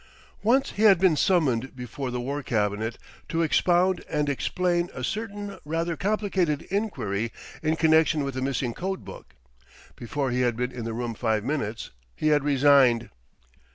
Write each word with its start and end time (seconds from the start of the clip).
Once 0.41 0.71
he 0.71 0.81
had 0.81 0.97
been 0.97 1.15
summoned 1.15 1.75
before 1.75 2.09
the 2.09 2.19
War 2.19 2.41
Cabinet 2.41 2.97
to 3.29 3.43
expound 3.43 4.03
and 4.09 4.29
explain 4.29 4.89
a 4.95 5.03
certain 5.03 5.59
rather 5.63 5.95
complicated 5.95 6.63
enquiry 6.71 7.31
in 7.61 7.75
connection 7.75 8.23
with 8.23 8.35
a 8.35 8.41
missing 8.41 8.73
code 8.73 9.05
book. 9.05 9.35
Before 9.95 10.31
he 10.31 10.41
had 10.41 10.57
been 10.57 10.71
in 10.71 10.85
the 10.85 10.93
room 10.93 11.13
five 11.13 11.43
minutes 11.43 11.91
he 12.15 12.29
had 12.29 12.43
resigned. 12.43 13.11